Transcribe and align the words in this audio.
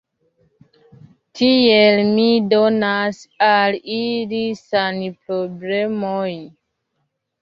Tiel 1.41 2.01
mi 2.07 2.25
donas 2.55 3.19
al 3.51 3.77
ili 3.99 4.43
sanproblemojn. 4.65 6.41